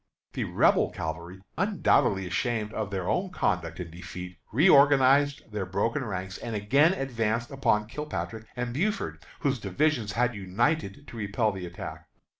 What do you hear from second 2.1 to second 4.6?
ashamed of their own conduct and defeat,